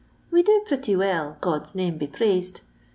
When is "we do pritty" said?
0.31-0.95